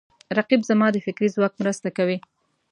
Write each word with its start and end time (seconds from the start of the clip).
رقیب 0.37 0.61
زما 0.69 0.87
د 0.91 0.97
فکري 1.05 1.29
ځواک 1.35 1.53
مرسته 1.61 1.89
کوي 1.97 2.17